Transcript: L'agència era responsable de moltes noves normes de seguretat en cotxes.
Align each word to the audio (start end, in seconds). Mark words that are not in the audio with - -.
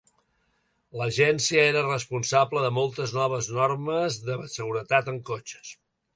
L'agència 1.01 1.65
era 1.73 1.83
responsable 1.87 2.63
de 2.65 2.73
moltes 2.79 3.15
noves 3.19 3.51
normes 3.59 4.19
de 4.31 4.41
seguretat 4.57 5.15
en 5.15 5.23
cotxes. 5.31 5.73